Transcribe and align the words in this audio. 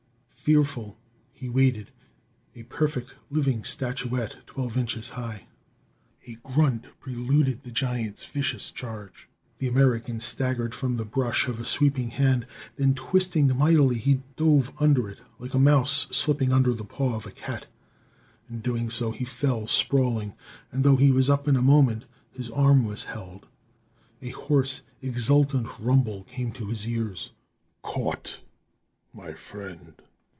Fearful, 0.43 0.97
he 1.31 1.49
waited, 1.49 1.91
a 2.55 2.63
perfect, 2.63 3.13
living 3.29 3.63
statuette, 3.63 4.37
twelve 4.47 4.75
inches 4.75 5.09
high.... 5.09 5.45
A 6.25 6.33
grunt 6.41 6.83
preluded 6.99 7.61
the 7.61 7.69
giant's 7.69 8.25
vicious 8.25 8.71
charge. 8.71 9.29
The 9.59 9.67
American 9.67 10.19
staggered 10.19 10.73
from 10.73 10.97
the 10.97 11.05
brush 11.05 11.47
of 11.47 11.59
a 11.59 11.63
sweeping 11.63 12.09
hand; 12.09 12.47
then, 12.75 12.95
twisting 12.95 13.55
mightily, 13.55 13.99
he 13.99 14.23
dove 14.35 14.73
under 14.79 15.07
it, 15.07 15.19
like 15.37 15.53
a 15.53 15.59
mouse 15.59 16.07
slipping 16.11 16.51
under 16.51 16.73
the 16.73 16.85
paw 16.85 17.15
of 17.15 17.27
a 17.27 17.31
cat. 17.31 17.67
In 18.49 18.61
doing 18.61 18.89
so 18.89 19.11
he 19.11 19.25
fell 19.25 19.67
sprawling; 19.67 20.33
and 20.71 20.83
though 20.83 20.95
he 20.97 21.11
was 21.11 21.29
up 21.29 21.47
in 21.47 21.55
a 21.55 21.61
moment, 21.61 22.05
his 22.31 22.49
arm 22.49 22.83
was 22.83 23.03
held. 23.05 23.45
A 24.23 24.29
hoarse, 24.29 24.81
exultant 25.03 25.67
rumble 25.79 26.23
came 26.23 26.51
to 26.53 26.65
his 26.65 26.87
ears. 26.87 27.31
"Caught, 27.83 28.39
my 29.13 29.33
friend!" 29.33 30.01